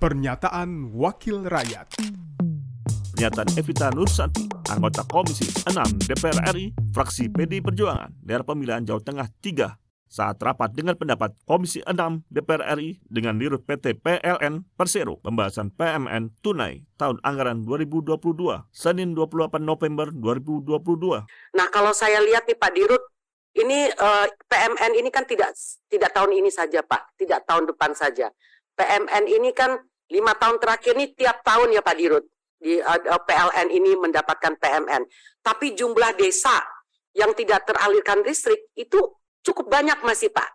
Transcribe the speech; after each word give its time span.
Pernyataan 0.00 0.96
Wakil 0.96 1.44
Rakyat 1.44 2.00
Pernyataan 3.12 3.52
Evita 3.60 3.92
Nursanti, 3.92 4.48
anggota 4.72 5.04
Komisi 5.04 5.44
6 5.44 5.76
DPR 6.08 6.56
RI, 6.56 6.72
fraksi 6.96 7.28
PD 7.28 7.60
Perjuangan, 7.60 8.08
daerah 8.24 8.40
pemilihan 8.40 8.80
Jawa 8.80 9.04
Tengah 9.04 9.28
3, 9.44 9.76
saat 10.08 10.40
rapat 10.40 10.72
dengan 10.72 10.96
pendapat 10.96 11.36
Komisi 11.44 11.84
6 11.84 12.32
DPR 12.32 12.80
RI 12.80 12.96
dengan 13.12 13.36
dirut 13.36 13.60
PT 13.68 14.00
PLN 14.00 14.64
Persero 14.72 15.20
pembahasan 15.20 15.68
PMN 15.68 16.32
tunai 16.40 16.80
tahun 16.96 17.20
anggaran 17.20 17.68
2022, 17.68 18.24
Senin 18.72 19.12
28 19.12 19.60
November 19.60 20.08
2022. 20.16 21.28
Nah, 21.60 21.68
kalau 21.68 21.92
saya 21.92 22.24
lihat 22.24 22.48
nih 22.48 22.56
Pak 22.56 22.72
Dirut, 22.72 23.04
ini 23.52 23.92
eh, 23.92 24.26
PMN 24.48 24.96
ini 24.96 25.12
kan 25.12 25.28
tidak 25.28 25.52
tidak 25.92 26.16
tahun 26.16 26.40
ini 26.40 26.48
saja 26.48 26.80
Pak, 26.80 27.20
tidak 27.20 27.44
tahun 27.44 27.68
depan 27.68 27.92
saja. 27.92 28.32
PMN 28.80 29.28
ini 29.28 29.52
kan 29.52 29.89
lima 30.10 30.34
tahun 30.34 30.58
terakhir 30.58 30.98
ini 30.98 31.14
tiap 31.14 31.42
tahun 31.46 31.74
ya 31.74 31.82
Pak 31.82 31.96
Dirut 31.96 32.24
di 32.60 32.76
uh, 32.76 33.20
PLN 33.24 33.68
ini 33.72 33.96
mendapatkan 33.96 34.58
PMN. 34.60 35.02
Tapi 35.40 35.72
jumlah 35.72 36.12
desa 36.18 36.60
yang 37.16 37.32
tidak 37.32 37.64
teralirkan 37.64 38.20
listrik 38.22 38.68
itu 38.76 39.00
cukup 39.40 39.72
banyak 39.72 39.96
masih 40.04 40.28
Pak. 40.30 40.50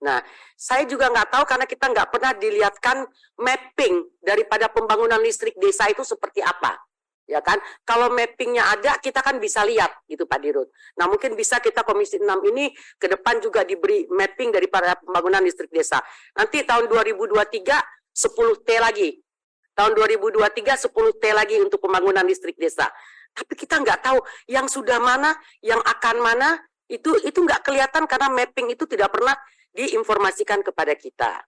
Nah, 0.00 0.24
saya 0.56 0.88
juga 0.88 1.12
nggak 1.12 1.28
tahu 1.28 1.44
karena 1.44 1.66
kita 1.68 1.92
nggak 1.92 2.08
pernah 2.08 2.32
dilihatkan 2.32 3.04
mapping 3.36 4.00
daripada 4.24 4.72
pembangunan 4.72 5.20
listrik 5.20 5.58
desa 5.60 5.92
itu 5.92 6.00
seperti 6.06 6.40
apa. 6.40 6.80
Ya 7.28 7.38
kan? 7.44 7.62
Kalau 7.86 8.10
mappingnya 8.10 8.64
ada, 8.74 8.98
kita 8.98 9.22
kan 9.22 9.38
bisa 9.38 9.62
lihat 9.62 10.02
gitu 10.10 10.26
Pak 10.26 10.40
Dirut. 10.42 10.66
Nah, 10.98 11.06
mungkin 11.06 11.38
bisa 11.38 11.62
kita 11.62 11.86
Komisi 11.86 12.18
6 12.18 12.26
ini 12.50 12.74
ke 12.98 13.06
depan 13.06 13.38
juga 13.38 13.62
diberi 13.62 14.08
mapping 14.10 14.50
daripada 14.50 14.98
pembangunan 14.98 15.44
listrik 15.44 15.70
desa. 15.70 16.02
Nanti 16.34 16.66
tahun 16.66 16.90
2023 16.90 17.99
10T 18.14 18.68
lagi 18.80 19.20
tahun 19.80 19.96
2023 19.96 20.92
10 20.92 21.22
T 21.22 21.24
lagi 21.32 21.56
untuk 21.62 21.80
pembangunan 21.80 22.24
listrik 22.26 22.60
desa. 22.60 22.90
Tapi 23.32 23.54
kita 23.54 23.80
nggak 23.80 24.00
tahu 24.04 24.18
yang 24.50 24.66
sudah 24.66 24.98
mana, 25.00 25.32
yang 25.62 25.80
akan 25.80 26.16
mana, 26.20 26.58
itu 26.90 27.14
itu 27.22 27.38
nggak 27.40 27.62
kelihatan 27.62 28.04
karena 28.04 28.28
mapping 28.28 28.74
itu 28.74 28.84
tidak 28.84 29.14
pernah 29.14 29.32
diinformasikan 29.72 30.60
kepada 30.66 30.92
kita. 30.98 31.46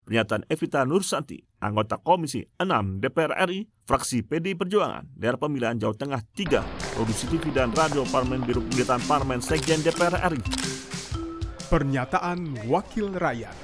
Pernyataan 0.00 0.42
Evita 0.50 0.82
Nursanti, 0.82 1.38
anggota 1.62 2.00
Komisi 2.02 2.42
6 2.58 2.98
DPR 2.98 3.46
RI, 3.46 3.62
fraksi 3.86 4.26
PD 4.26 4.58
Perjuangan, 4.58 5.06
daerah 5.14 5.38
pemilihan 5.38 5.78
Jawa 5.78 5.94
Tengah 5.94 6.20
3, 6.34 6.98
produksi 6.98 7.30
TV 7.30 7.54
dan 7.54 7.70
radio 7.70 8.02
Parlemen 8.08 8.42
Biro 8.42 8.64
Pemerintahan 8.64 9.06
Parlemen 9.06 9.38
Sekjen 9.38 9.86
DPR 9.86 10.18
RI. 10.34 10.42
Pernyataan 11.70 12.66
Wakil 12.66 13.14
Rakyat 13.14 13.54